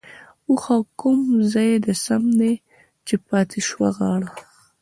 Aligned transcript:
ـ 0.25 0.47
اوښه 0.47 0.77
کوم 0.99 1.19
ځاى 1.51 1.71
د 1.85 1.87
سم 2.03 2.23
دى 2.39 2.53
،چې 3.07 3.15
پاتې 3.27 3.59
شوه 3.67 3.89
غاړه؟؟ 3.97 4.29